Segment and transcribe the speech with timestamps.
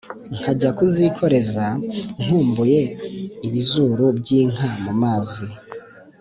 [0.37, 1.65] nkajya kuzikoreza
[2.23, 2.81] nkumbuye
[3.47, 5.45] ibizuru byinka mumazi